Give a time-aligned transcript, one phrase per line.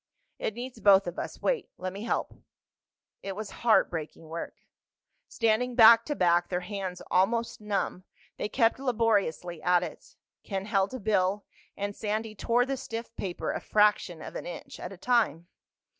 [0.39, 1.43] "It needs both of us.
[1.43, 2.33] Wait—let me help."
[3.21, 4.55] It was heartbreaking work.
[5.27, 8.03] Standing back to back, their hands almost numb,
[8.37, 10.15] they kept laboriously at it.
[10.41, 11.45] Ken held a bill
[11.77, 15.45] and Sandy tore the stiff paper a fraction of an inch at a time.